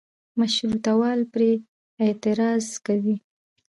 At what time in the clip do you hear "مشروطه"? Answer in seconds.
0.39-0.91